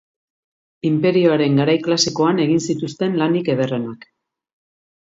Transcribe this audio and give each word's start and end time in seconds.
Inperioaren 0.89 1.61
garai 1.63 1.77
klasikoan 1.89 2.43
egin 2.47 2.65
zituzten 2.71 3.21
lanik 3.23 3.55
ederrenak. 3.57 4.13